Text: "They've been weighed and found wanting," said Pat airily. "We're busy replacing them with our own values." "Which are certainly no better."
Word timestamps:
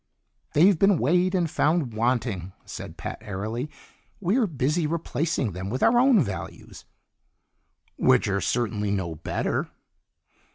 "They've 0.55 0.79
been 0.79 0.97
weighed 0.97 1.35
and 1.35 1.47
found 1.47 1.93
wanting," 1.93 2.53
said 2.65 2.97
Pat 2.97 3.19
airily. 3.21 3.69
"We're 4.19 4.47
busy 4.47 4.87
replacing 4.87 5.51
them 5.51 5.69
with 5.69 5.83
our 5.83 5.99
own 5.99 6.23
values." 6.23 6.85
"Which 7.97 8.27
are 8.27 8.41
certainly 8.41 8.89
no 8.89 9.13
better." 9.13 9.69